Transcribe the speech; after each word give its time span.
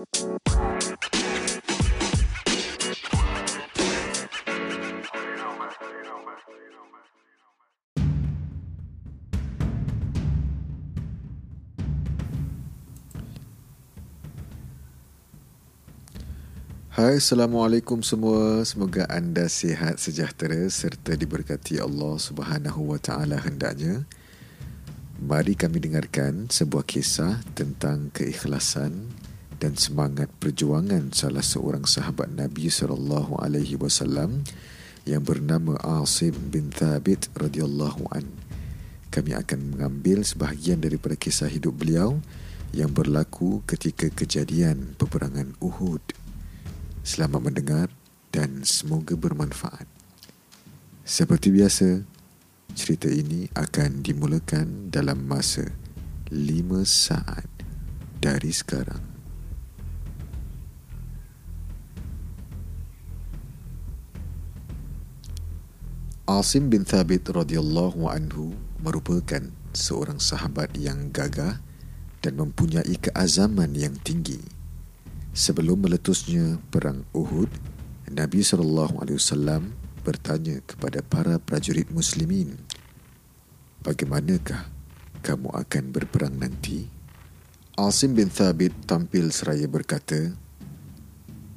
Hai, 0.00 0.08
Assalamualaikum 17.20 18.00
semua. 18.00 18.64
Semoga 18.64 19.04
anda 19.12 19.44
sihat 19.52 20.00
sejahtera 20.00 20.64
serta 20.72 21.12
diberkati 21.12 21.76
Allah 21.76 22.16
Subhanahu 22.16 22.88
wa 22.88 22.96
taala 22.96 23.36
hendaknya. 23.36 24.08
Mari 25.20 25.52
kami 25.52 25.84
dengarkan 25.84 26.48
sebuah 26.48 26.88
kisah 26.88 27.44
tentang 27.52 28.08
keikhlasan 28.16 29.19
dan 29.60 29.76
semangat 29.76 30.32
perjuangan 30.40 31.12
salah 31.12 31.44
seorang 31.44 31.84
sahabat 31.84 32.32
Nabi 32.32 32.72
sallallahu 32.72 33.36
alaihi 33.44 33.76
wasallam 33.76 34.40
yang 35.04 35.20
bernama 35.20 35.76
Asim 36.00 36.32
bin 36.48 36.72
Thabit 36.72 37.28
radhiyallahu 37.36 38.08
an. 38.16 38.24
Kami 39.12 39.36
akan 39.36 39.76
mengambil 39.76 40.24
sebahagian 40.24 40.80
daripada 40.80 41.12
kisah 41.12 41.52
hidup 41.52 41.76
beliau 41.76 42.16
yang 42.72 42.88
berlaku 42.88 43.60
ketika 43.68 44.08
kejadian 44.08 44.96
peperangan 44.96 45.52
Uhud. 45.60 46.00
Selamat 47.04 47.40
mendengar 47.44 47.88
dan 48.32 48.64
semoga 48.64 49.12
bermanfaat. 49.12 49.84
Seperti 51.04 51.50
biasa, 51.52 52.06
cerita 52.72 53.10
ini 53.10 53.50
akan 53.58 54.00
dimulakan 54.00 54.88
dalam 54.94 55.26
masa 55.26 55.68
5 56.30 56.86
saat 56.86 57.50
dari 58.22 58.54
sekarang. 58.54 59.09
Asim 66.30 66.70
bin 66.70 66.86
Thabit 66.86 67.26
radhiyallahu 67.26 68.06
anhu 68.06 68.54
merupakan 68.78 69.50
seorang 69.74 70.22
sahabat 70.22 70.70
yang 70.78 71.10
gagah 71.10 71.58
dan 72.22 72.38
mempunyai 72.38 72.94
keazaman 73.02 73.74
yang 73.74 73.98
tinggi 74.06 74.38
Sebelum 75.34 75.82
meletusnya 75.82 76.62
perang 76.70 77.02
Uhud, 77.10 77.50
Nabi 78.14 78.46
saw 78.46 78.62
bertanya 80.06 80.62
kepada 80.62 81.02
para 81.02 81.42
prajurit 81.42 81.90
muslimin, 81.90 82.62
"Bagaimanakah 83.82 84.70
kamu 85.26 85.50
akan 85.50 85.84
berperang 85.90 86.38
nanti?" 86.38 86.86
Asim 87.74 88.14
bin 88.14 88.30
Thabit 88.30 88.70
tampil 88.86 89.34
seraya 89.34 89.66
berkata, 89.66 90.30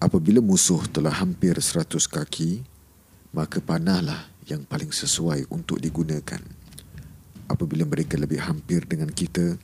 "Apabila 0.02 0.42
musuh 0.42 0.82
telah 0.90 1.14
hampir 1.14 1.62
seratus 1.62 2.10
kaki, 2.10 2.66
maka 3.34 3.62
panahlah 3.62 4.33
yang 4.48 4.68
paling 4.68 4.92
sesuai 4.92 5.52
untuk 5.52 5.80
digunakan. 5.80 6.40
Apabila 7.48 7.84
mereka 7.84 8.16
lebih 8.16 8.44
hampir 8.44 8.88
dengan 8.88 9.12
kita, 9.12 9.60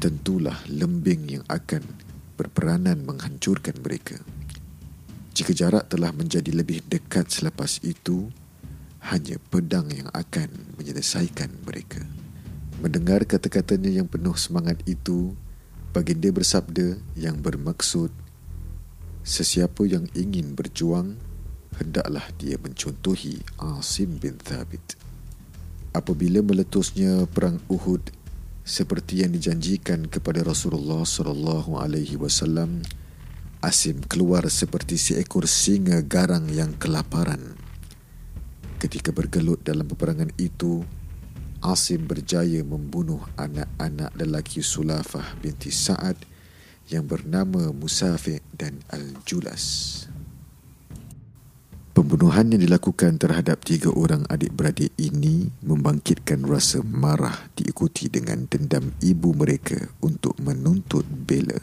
tentulah 0.00 0.56
lembing 0.66 1.40
yang 1.40 1.44
akan 1.46 1.84
berperanan 2.34 3.04
menghancurkan 3.04 3.76
mereka. 3.84 4.18
Jika 5.32 5.52
jarak 5.56 5.88
telah 5.88 6.12
menjadi 6.12 6.52
lebih 6.52 6.84
dekat 6.88 7.32
selepas 7.32 7.80
itu, 7.80 8.28
hanya 9.08 9.40
pedang 9.48 9.88
yang 9.90 10.08
akan 10.12 10.76
menyelesaikan 10.76 11.50
mereka. 11.64 12.04
Mendengar 12.82 13.24
kata-katanya 13.24 13.90
yang 14.02 14.10
penuh 14.10 14.34
semangat 14.36 14.82
itu, 14.84 15.32
baginda 15.94 16.28
bersabda 16.28 16.98
yang 17.14 17.38
bermaksud, 17.38 18.10
sesiapa 19.22 19.86
yang 19.86 20.10
ingin 20.18 20.58
berjuang, 20.58 21.14
hendaklah 21.78 22.26
dia 22.36 22.58
mencontohi 22.58 23.40
Asim 23.60 24.18
bin 24.18 24.36
Thabit. 24.40 24.98
Apabila 25.92 26.40
meletusnya 26.40 27.28
perang 27.28 27.60
Uhud, 27.68 28.12
seperti 28.62 29.26
yang 29.26 29.34
dijanjikan 29.34 30.06
kepada 30.06 30.46
Rasulullah 30.46 31.02
sallallahu 31.02 31.82
alaihi 31.82 32.14
wasallam 32.14 32.86
Asim 33.62 34.02
keluar 34.10 34.46
seperti 34.50 34.98
seekor 34.98 35.46
singa 35.46 36.02
garang 36.02 36.50
yang 36.50 36.74
kelaparan 36.78 37.54
ketika 38.82 39.14
bergelut 39.14 39.62
dalam 39.62 39.86
peperangan 39.86 40.34
itu 40.42 40.82
Asim 41.62 42.10
berjaya 42.10 42.66
membunuh 42.66 43.22
anak-anak 43.38 44.10
lelaki 44.18 44.66
Sulafah 44.66 45.38
binti 45.38 45.70
Sa'ad 45.70 46.18
yang 46.90 47.06
bernama 47.06 47.70
Musafi 47.70 48.42
dan 48.50 48.82
Al-Julas. 48.90 50.10
Pembunuhan 52.02 52.50
yang 52.50 52.66
dilakukan 52.66 53.14
terhadap 53.14 53.62
tiga 53.62 53.86
orang 53.94 54.26
adik-beradik 54.26 54.90
ini 54.98 55.54
membangkitkan 55.62 56.42
rasa 56.42 56.82
marah 56.82 57.46
diikuti 57.54 58.10
dengan 58.10 58.42
dendam 58.50 58.90
ibu 58.98 59.30
mereka 59.30 59.78
untuk 60.02 60.34
menuntut 60.42 61.06
bela. 61.06 61.62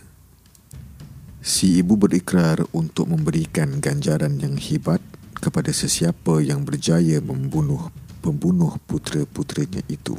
Si 1.44 1.84
ibu 1.84 2.00
berikrar 2.00 2.64
untuk 2.72 3.12
memberikan 3.12 3.84
ganjaran 3.84 4.40
yang 4.40 4.56
hebat 4.56 5.04
kepada 5.44 5.76
sesiapa 5.76 6.40
yang 6.40 6.64
berjaya 6.64 7.20
membunuh 7.20 7.92
pembunuh 8.24 8.80
putera-puteranya 8.88 9.84
itu. 9.92 10.16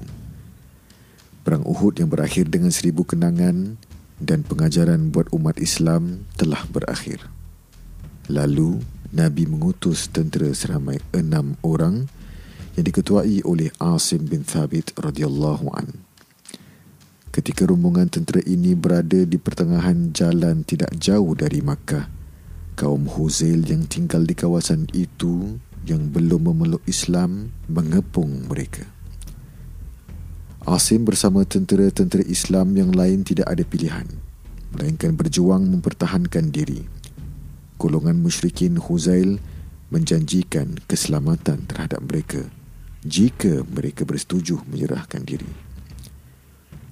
Perang 1.49 1.65
Uhud 1.65 1.97
yang 1.97 2.13
berakhir 2.13 2.53
dengan 2.53 2.69
seribu 2.69 3.09
kenangan 3.09 3.81
dan 4.21 4.45
pengajaran 4.45 5.17
buat 5.17 5.33
umat 5.33 5.57
Islam 5.57 6.29
telah 6.37 6.61
berakhir. 6.69 7.40
Lalu, 8.29 8.83
Nabi 9.11 9.49
mengutus 9.49 10.13
tentera 10.13 10.53
seramai 10.53 11.01
enam 11.17 11.57
orang 11.65 12.07
yang 12.77 12.85
diketuai 12.87 13.43
oleh 13.43 13.73
Asim 13.81 14.29
bin 14.29 14.47
Thabit 14.47 14.95
radhiyallahu 15.01 15.67
an. 15.75 16.05
Ketika 17.31 17.67
rombongan 17.67 18.11
tentera 18.11 18.43
ini 18.43 18.75
berada 18.75 19.23
di 19.23 19.39
pertengahan 19.39 20.11
jalan 20.11 20.67
tidak 20.67 20.91
jauh 20.99 21.33
dari 21.39 21.63
Makkah, 21.63 22.11
kaum 22.75 23.07
Huzail 23.07 23.63
yang 23.67 23.87
tinggal 23.87 24.27
di 24.27 24.35
kawasan 24.35 24.91
itu 24.91 25.59
yang 25.87 26.11
belum 26.11 26.51
memeluk 26.51 26.83
Islam 26.91 27.55
mengepung 27.71 28.51
mereka. 28.51 28.85
Asim 30.69 31.09
bersama 31.09 31.43
tentera-tentera 31.49 32.23
Islam 32.29 32.77
yang 32.77 32.93
lain 32.93 33.25
tidak 33.25 33.49
ada 33.49 33.65
pilihan 33.65 34.07
melainkan 34.71 35.19
berjuang 35.19 35.67
mempertahankan 35.67 36.53
diri 36.55 36.87
golongan 37.81 38.21
musyrikin 38.21 38.77
Huzail 38.77 39.41
menjanjikan 39.89 40.77
keselamatan 40.85 41.65
terhadap 41.65 42.05
mereka 42.05 42.45
jika 43.01 43.65
mereka 43.65 44.05
bersetuju 44.05 44.61
menyerahkan 44.69 45.25
diri. 45.25 45.49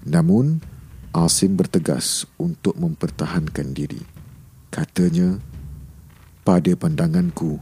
Namun, 0.09 0.65
Asim 1.09 1.57
bertegas 1.57 2.29
untuk 2.37 2.77
mempertahankan 2.77 3.73
diri. 3.73 4.01
Katanya, 4.69 5.41
pada 6.45 6.69
pandanganku, 6.77 7.57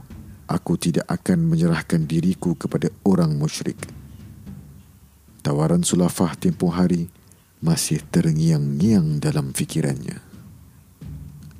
aku 0.51 0.73
tidak 0.75 1.07
akan 1.07 1.47
menyerahkan 1.47 2.03
diriku 2.03 2.59
kepada 2.59 2.91
orang 3.07 3.39
musyrik. 3.39 3.79
Tawaran 5.47 5.87
sulafah 5.87 6.35
tempoh 6.35 6.75
hari 6.75 7.07
masih 7.63 8.03
terngiang-ngiang 8.11 9.23
dalam 9.23 9.55
fikirannya. 9.55 10.26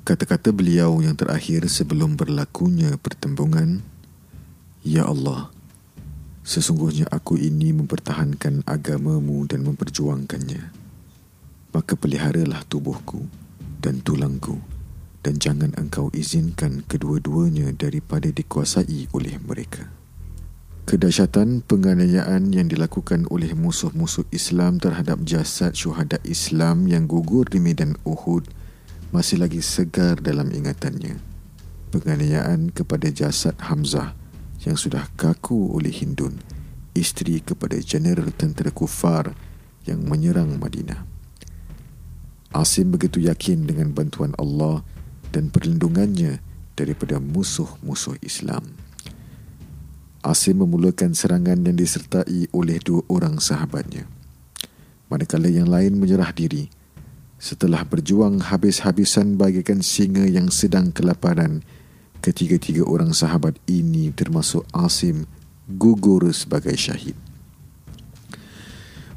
Kata-kata 0.08 0.56
beliau 0.56 1.04
yang 1.04 1.20
terakhir 1.20 1.68
sebelum 1.68 2.16
berlakunya 2.16 2.96
pertembungan, 2.96 3.84
Ya 4.80 5.04
Allah, 5.04 5.52
sesungguhnya 6.48 7.04
aku 7.12 7.36
ini 7.36 7.76
mempertahankan 7.76 8.64
agamamu 8.64 9.44
dan 9.44 9.68
memperjuangkannya. 9.68 10.72
Maka 11.76 11.92
peliharalah 11.92 12.64
tubuhku 12.72 13.28
dan 13.84 14.00
tulangku 14.00 14.56
dan 15.20 15.36
jangan 15.36 15.76
engkau 15.76 16.08
izinkan 16.16 16.88
kedua-duanya 16.88 17.76
daripada 17.76 18.32
dikuasai 18.32 19.12
oleh 19.12 19.36
mereka. 19.44 19.92
Kedahsyatan 20.88 21.68
penganiayaan 21.68 22.48
yang 22.56 22.72
dilakukan 22.72 23.28
oleh 23.28 23.52
musuh-musuh 23.52 24.24
Islam 24.32 24.80
terhadap 24.80 25.20
jasad 25.28 25.76
syuhada 25.76 26.16
Islam 26.24 26.88
yang 26.88 27.04
gugur 27.04 27.44
di 27.44 27.60
medan 27.60 28.00
Uhud 28.08 28.48
masih 29.08 29.40
lagi 29.40 29.64
segar 29.64 30.20
dalam 30.20 30.52
ingatannya. 30.52 31.16
Penganiayaan 31.88 32.68
kepada 32.76 33.08
jasad 33.08 33.56
Hamzah 33.56 34.12
yang 34.68 34.76
sudah 34.76 35.08
kaku 35.16 35.72
oleh 35.72 35.88
Hindun, 35.88 36.36
isteri 36.92 37.40
kepada 37.40 37.80
jeneral 37.80 38.28
tentera 38.36 38.68
kufar 38.68 39.32
yang 39.88 40.04
menyerang 40.04 40.60
Madinah. 40.60 41.08
Asim 42.52 42.92
begitu 42.92 43.24
yakin 43.24 43.64
dengan 43.64 43.96
bantuan 43.96 44.36
Allah 44.36 44.84
dan 45.32 45.48
perlindungannya 45.48 46.40
daripada 46.76 47.16
musuh-musuh 47.16 48.20
Islam. 48.20 48.76
Asim 50.20 50.60
memulakan 50.60 51.16
serangan 51.16 51.64
yang 51.64 51.76
disertai 51.80 52.52
oleh 52.52 52.76
dua 52.84 53.00
orang 53.08 53.40
sahabatnya. 53.40 54.04
Manakala 55.08 55.48
yang 55.48 55.72
lain 55.72 55.96
menyerah 55.96 56.36
diri, 56.36 56.68
Setelah 57.38 57.86
berjuang 57.86 58.42
habis-habisan 58.50 59.38
bagaikan 59.38 59.78
singa 59.78 60.26
yang 60.26 60.50
sedang 60.50 60.90
kelaparan, 60.90 61.62
ketiga-tiga 62.18 62.82
orang 62.82 63.14
sahabat 63.14 63.54
ini 63.70 64.10
termasuk 64.10 64.66
Asim 64.74 65.30
gugur 65.70 66.26
sebagai 66.34 66.74
syahid. 66.74 67.14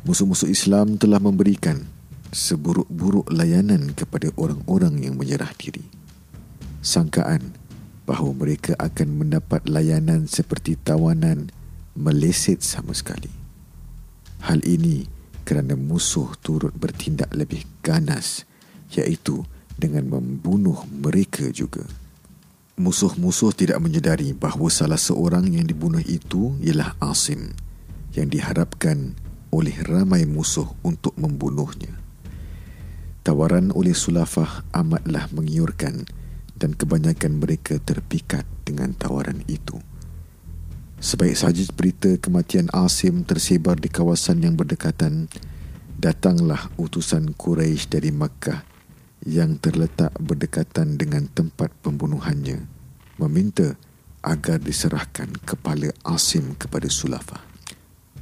Musuh-musuh 0.06 0.54
Islam 0.54 1.02
telah 1.02 1.18
memberikan 1.18 1.82
seburuk-buruk 2.30 3.26
layanan 3.34 3.90
kepada 3.98 4.30
orang-orang 4.38 5.02
yang 5.02 5.18
menyerah 5.18 5.50
diri. 5.58 5.82
Sangkaan 6.86 7.58
bahawa 8.06 8.38
mereka 8.38 8.78
akan 8.78 9.18
mendapat 9.18 9.66
layanan 9.66 10.30
seperti 10.30 10.78
tawanan 10.78 11.50
meleset 11.98 12.62
sama 12.62 12.94
sekali. 12.94 13.30
Hal 14.42 14.62
ini 14.66 15.06
kerana 15.52 15.76
musuh 15.76 16.32
turut 16.40 16.72
bertindak 16.72 17.28
lebih 17.36 17.68
ganas 17.84 18.48
iaitu 18.96 19.44
dengan 19.76 20.08
membunuh 20.08 20.88
mereka 20.88 21.52
juga. 21.52 21.84
Musuh-musuh 22.80 23.52
tidak 23.52 23.84
menyedari 23.84 24.32
bahawa 24.32 24.72
salah 24.72 24.96
seorang 24.96 25.52
yang 25.52 25.68
dibunuh 25.68 26.00
itu 26.08 26.56
ialah 26.64 26.96
Asim 27.04 27.52
yang 28.16 28.32
diharapkan 28.32 29.12
oleh 29.52 29.76
ramai 29.84 30.24
musuh 30.24 30.72
untuk 30.88 31.20
membunuhnya. 31.20 32.00
Tawaran 33.28 33.76
oleh 33.76 33.92
Sulafah 33.92 34.64
amatlah 34.72 35.28
mengiurkan 35.36 36.08
dan 36.56 36.80
kebanyakan 36.80 37.44
mereka 37.44 37.76
terpikat 37.84 38.48
dengan 38.64 38.96
tawaran 38.96 39.44
itu. 39.52 39.84
Sebaik 41.02 41.34
saja 41.34 41.66
berita 41.74 42.14
kematian 42.22 42.70
Asim 42.78 43.26
tersebar 43.26 43.74
di 43.74 43.90
kawasan 43.90 44.46
yang 44.46 44.54
berdekatan, 44.54 45.26
datanglah 45.98 46.70
utusan 46.78 47.34
Quraisy 47.34 47.90
dari 47.90 48.14
Makkah 48.14 48.62
yang 49.26 49.58
terletak 49.58 50.14
berdekatan 50.22 51.02
dengan 51.02 51.26
tempat 51.26 51.74
pembunuhannya, 51.82 52.70
meminta 53.18 53.74
agar 54.22 54.62
diserahkan 54.62 55.42
kepala 55.42 55.90
Asim 56.06 56.54
kepada 56.54 56.86
Sulafa 56.86 57.42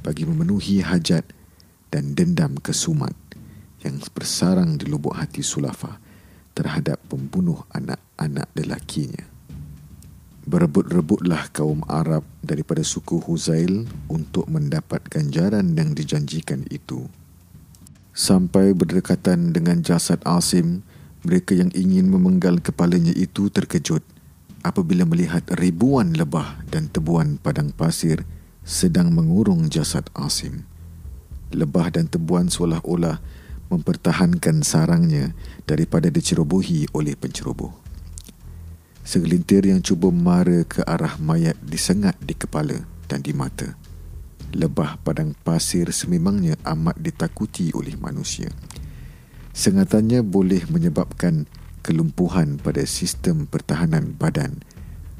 bagi 0.00 0.24
memenuhi 0.24 0.80
hajat 0.80 1.28
dan 1.92 2.16
dendam 2.16 2.56
kesumat 2.64 3.12
yang 3.84 4.00
bersarang 4.16 4.80
di 4.80 4.88
lubuk 4.88 5.20
hati 5.20 5.44
Sulafa 5.44 6.00
terhadap 6.56 6.96
pembunuh 7.12 7.60
anak-anak 7.76 8.48
lelakinya. 8.56 9.29
Berebut-rebutlah 10.50 11.54
kaum 11.54 11.86
Arab 11.86 12.26
daripada 12.42 12.82
suku 12.82 13.22
Huzail 13.22 13.86
untuk 14.10 14.50
mendapat 14.50 14.98
ganjaran 15.06 15.78
yang 15.78 15.94
dijanjikan 15.94 16.66
itu. 16.74 17.06
Sampai 18.10 18.74
berdekatan 18.74 19.54
dengan 19.54 19.86
jasad 19.86 20.18
Asim, 20.26 20.82
mereka 21.22 21.54
yang 21.54 21.70
ingin 21.70 22.10
memenggal 22.10 22.58
kepalanya 22.58 23.14
itu 23.14 23.46
terkejut 23.46 24.02
apabila 24.66 25.06
melihat 25.06 25.46
ribuan 25.54 26.18
lebah 26.18 26.66
dan 26.66 26.90
tebuan 26.90 27.38
padang 27.38 27.70
pasir 27.70 28.26
sedang 28.66 29.14
mengurung 29.14 29.70
jasad 29.70 30.10
Asim. 30.18 30.66
Lebah 31.54 31.94
dan 31.94 32.10
tebuan 32.10 32.50
seolah-olah 32.50 33.22
mempertahankan 33.70 34.66
sarangnya 34.66 35.30
daripada 35.62 36.10
dicerobohi 36.10 36.90
oleh 36.90 37.14
penceroboh. 37.14 37.79
Segelintir 39.00 39.64
yang 39.64 39.80
cuba 39.80 40.12
mara 40.12 40.60
ke 40.68 40.84
arah 40.84 41.16
mayat 41.16 41.56
disengat 41.64 42.20
di 42.20 42.36
kepala 42.36 42.84
dan 43.08 43.24
di 43.24 43.32
mata. 43.32 43.74
Lebah 44.52 45.00
padang 45.00 45.32
pasir 45.32 45.88
sememangnya 45.88 46.60
amat 46.68 47.00
ditakuti 47.00 47.72
oleh 47.72 47.96
manusia. 47.96 48.52
Sengatannya 49.56 50.20
boleh 50.20 50.68
menyebabkan 50.68 51.48
kelumpuhan 51.80 52.60
pada 52.60 52.84
sistem 52.84 53.48
pertahanan 53.48 54.12
badan. 54.14 54.60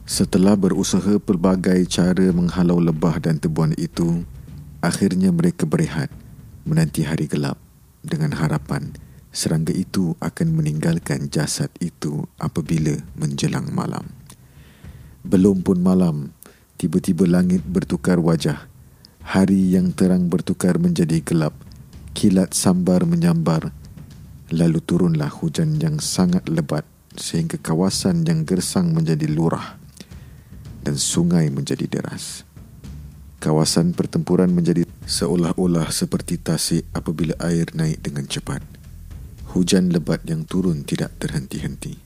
Setelah 0.05 0.59
berusaha 0.59 1.17
pelbagai 1.23 1.87
cara 1.88 2.29
menghalau 2.35 2.82
lebah 2.82 3.23
dan 3.23 3.41
tebuan 3.41 3.73
itu, 3.81 4.27
akhirnya 4.85 5.32
mereka 5.32 5.65
berehat 5.65 6.12
menanti 6.67 7.06
hari 7.06 7.31
gelap 7.31 7.56
dengan 8.05 8.37
harapan 8.37 8.93
serangga 9.31 9.71
itu 9.71 10.19
akan 10.19 10.59
meninggalkan 10.59 11.31
jasad 11.31 11.71
itu 11.79 12.27
apabila 12.38 12.99
menjelang 13.15 13.71
malam. 13.71 14.11
Belum 15.23 15.62
pun 15.62 15.79
malam, 15.79 16.35
tiba-tiba 16.81 17.27
langit 17.27 17.62
bertukar 17.62 18.19
wajah. 18.19 18.67
Hari 19.21 19.77
yang 19.77 19.94
terang 19.94 20.27
bertukar 20.27 20.81
menjadi 20.82 21.23
gelap. 21.23 21.55
Kilat 22.17 22.56
sambar 22.56 23.06
menyambar. 23.06 23.71
Lalu 24.50 24.82
turunlah 24.82 25.31
hujan 25.31 25.79
yang 25.79 26.03
sangat 26.03 26.50
lebat 26.50 26.82
sehingga 27.15 27.55
kawasan 27.61 28.27
yang 28.27 28.43
gersang 28.43 28.91
menjadi 28.91 29.31
lurah 29.31 29.79
dan 30.82 30.97
sungai 30.99 31.53
menjadi 31.53 31.87
deras. 31.87 32.43
Kawasan 33.38 33.94
pertempuran 33.94 34.50
menjadi 34.50 34.85
seolah-olah 35.06 35.88
seperti 35.93 36.41
tasik 36.41 36.85
apabila 36.93 37.37
air 37.41 37.71
naik 37.77 38.03
dengan 38.03 38.27
cepat. 38.27 38.80
Hujan 39.50 39.91
lebat 39.91 40.23
yang 40.31 40.47
turun 40.47 40.87
tidak 40.87 41.19
terhenti-henti. 41.19 41.99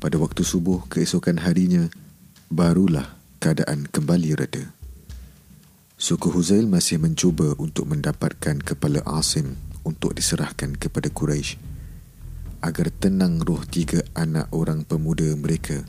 Pada 0.00 0.16
waktu 0.16 0.40
subuh 0.40 0.88
keesokan 0.88 1.44
harinya, 1.44 1.92
barulah 2.48 3.20
keadaan 3.36 3.84
kembali 3.84 4.32
reda. 4.32 4.72
Suku 6.00 6.32
Huzail 6.32 6.64
masih 6.64 6.96
mencuba 6.96 7.52
untuk 7.60 7.92
mendapatkan 7.92 8.64
kepala 8.64 9.04
Asim 9.04 9.60
untuk 9.84 10.16
diserahkan 10.16 10.72
kepada 10.72 11.12
Quraisy 11.12 11.60
agar 12.64 12.90
tenang 12.96 13.44
roh 13.44 13.62
tiga 13.68 14.00
anak 14.16 14.48
orang 14.50 14.88
pemuda 14.88 15.28
mereka 15.36 15.84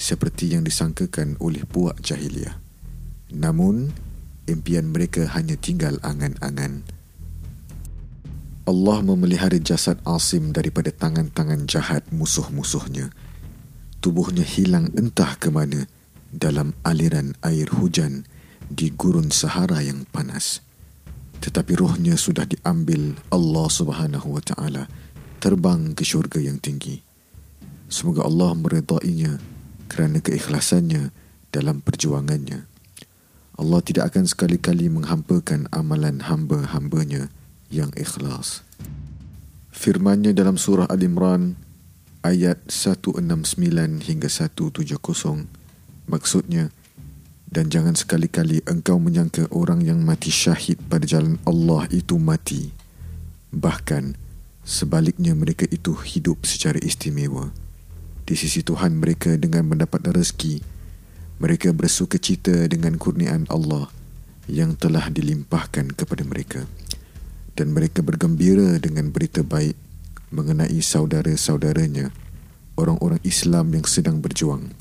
seperti 0.00 0.56
yang 0.56 0.64
disangkakan 0.64 1.36
oleh 1.44 1.68
puak 1.68 2.00
jahiliah. 2.00 2.56
Namun, 3.36 3.92
impian 4.48 4.90
mereka 4.90 5.28
hanya 5.36 5.60
tinggal 5.60 6.00
angan-angan. 6.00 6.88
Allah 8.70 9.02
memelihara 9.02 9.58
jasad 9.58 9.98
Asim 10.06 10.54
daripada 10.54 10.94
tangan-tangan 10.94 11.66
jahat 11.66 12.06
musuh-musuhnya. 12.14 13.10
Tubuhnya 13.98 14.46
hilang 14.46 14.94
entah 14.94 15.34
ke 15.34 15.50
mana 15.50 15.90
dalam 16.30 16.70
aliran 16.86 17.34
air 17.42 17.66
hujan 17.66 18.22
di 18.70 18.94
gurun 18.94 19.34
Sahara 19.34 19.82
yang 19.82 20.06
panas. 20.14 20.62
Tetapi 21.42 21.82
rohnya 21.82 22.14
sudah 22.14 22.46
diambil 22.46 23.18
Allah 23.34 23.66
Subhanahu 23.66 24.38
wa 24.38 24.42
taala 24.44 24.86
terbang 25.42 25.90
ke 25.98 26.06
syurga 26.06 26.38
yang 26.38 26.62
tinggi. 26.62 27.02
Semoga 27.90 28.22
Allah 28.22 28.54
meredainya 28.54 29.42
kerana 29.90 30.22
keikhlasannya 30.22 31.10
dalam 31.50 31.82
perjuangannya. 31.82 32.70
Allah 33.58 33.80
tidak 33.82 34.14
akan 34.14 34.30
sekali-kali 34.30 34.86
menghampakan 34.86 35.66
amalan 35.74 36.22
hamba-hambanya 36.22 37.34
yang 37.70 37.94
ikhlas. 37.94 38.66
Firmannya 39.70 40.34
dalam 40.34 40.58
surah 40.58 40.90
Al-Imran 40.90 41.56
ayat 42.20 42.60
169 42.68 43.22
hingga 44.04 44.28
170 44.28 45.48
maksudnya 46.10 46.68
dan 47.50 47.66
jangan 47.66 47.96
sekali-kali 47.96 48.62
engkau 48.66 49.00
menyangka 49.00 49.48
orang 49.50 49.82
yang 49.82 50.02
mati 50.02 50.28
syahid 50.30 50.78
pada 50.86 51.02
jalan 51.06 51.38
Allah 51.46 51.86
itu 51.90 52.18
mati. 52.18 52.70
Bahkan 53.50 54.14
sebaliknya 54.62 55.34
mereka 55.34 55.66
itu 55.66 55.94
hidup 55.98 56.46
secara 56.46 56.78
istimewa. 56.78 57.50
Di 58.22 58.38
sisi 58.38 58.62
Tuhan 58.62 59.02
mereka 59.02 59.34
dengan 59.34 59.66
mendapat 59.66 60.06
rezeki, 60.06 60.62
mereka 61.42 61.74
bersuka 61.74 62.22
cita 62.22 62.70
dengan 62.70 62.94
kurniaan 62.94 63.50
Allah 63.50 63.90
yang 64.46 64.78
telah 64.78 65.10
dilimpahkan 65.10 65.98
kepada 65.98 66.22
mereka 66.22 66.70
dan 67.60 67.76
mereka 67.76 68.00
bergembira 68.00 68.80
dengan 68.80 69.12
berita 69.12 69.44
baik 69.44 69.76
mengenai 70.32 70.80
saudara-saudaranya 70.80 72.08
orang-orang 72.80 73.20
Islam 73.20 73.76
yang 73.76 73.84
sedang 73.84 74.24
berjuang 74.24 74.72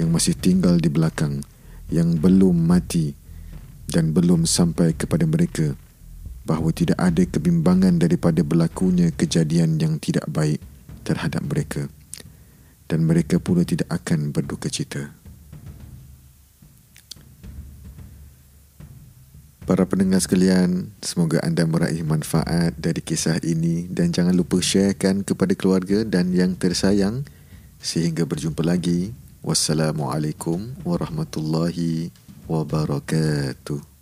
yang 0.00 0.08
masih 0.08 0.32
tinggal 0.32 0.80
di 0.80 0.88
belakang 0.88 1.44
yang 1.92 2.16
belum 2.16 2.64
mati 2.64 3.12
dan 3.92 4.16
belum 4.16 4.48
sampai 4.48 4.96
kepada 4.96 5.28
mereka 5.28 5.76
bahawa 6.48 6.72
tidak 6.72 6.96
ada 6.96 7.28
kebimbangan 7.28 8.00
daripada 8.00 8.40
berlakunya 8.40 9.12
kejadian 9.12 9.76
yang 9.76 10.00
tidak 10.00 10.24
baik 10.32 10.64
terhadap 11.04 11.44
mereka 11.44 11.92
dan 12.88 13.04
mereka 13.04 13.36
pula 13.36 13.68
tidak 13.68 13.92
akan 13.92 14.32
berduka 14.32 14.72
cita. 14.72 15.12
Para 19.64 19.88
pendengar 19.88 20.20
sekalian, 20.20 20.92
semoga 21.00 21.40
anda 21.40 21.64
meraih 21.64 22.04
manfaat 22.04 22.76
dari 22.76 23.00
kisah 23.00 23.40
ini 23.40 23.88
dan 23.88 24.12
jangan 24.12 24.36
lupa 24.36 24.60
sharekan 24.60 25.24
kepada 25.24 25.56
keluarga 25.56 26.04
dan 26.04 26.36
yang 26.36 26.52
tersayang. 26.52 27.24
Sehingga 27.80 28.28
berjumpa 28.28 28.60
lagi. 28.60 29.16
Wassalamualaikum 29.40 30.76
warahmatullahi 30.84 32.12
wabarakatuh. 32.44 33.93